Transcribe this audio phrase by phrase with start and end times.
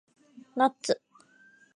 [0.55, 0.99] ナッツ